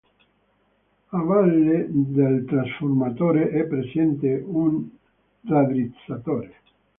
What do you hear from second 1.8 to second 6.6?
del trasformatore è presente un raddrizzatore.